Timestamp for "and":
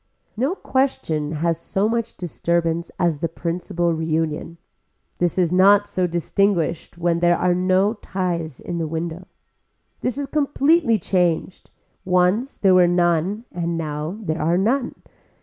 13.51-13.77